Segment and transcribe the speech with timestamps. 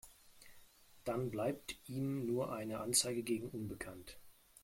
[1.03, 4.17] Dann bleibt ihm nur eine Anzeige gegen unbekannt.